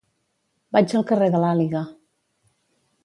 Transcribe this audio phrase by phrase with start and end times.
[0.77, 1.83] Vaig al carrer de l'Àliga.